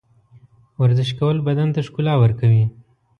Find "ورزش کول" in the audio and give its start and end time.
0.81-1.37